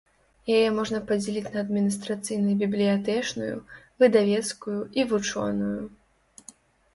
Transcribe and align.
Яе 0.53 0.69
можна 0.77 0.99
падзяліць 1.09 1.51
на 1.55 1.59
адміністрацыйна 1.65 2.55
бібліятэчную, 2.61 3.51
выдавецкую 4.05 4.79
і 5.01 5.07
вучоную. 5.13 5.77